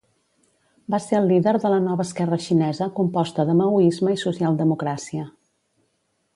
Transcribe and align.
Va 0.93 0.99
ser 1.07 1.17
el 1.23 1.27
líder 1.31 1.53
de 1.65 1.71
la 1.73 1.77
Nova 1.89 2.07
esquerra 2.09 2.41
xinesa 2.47 2.89
composta 3.01 3.47
de 3.53 3.59
maoisme 3.63 4.17
i 4.17 4.21
socialdemocràcia. 4.25 5.31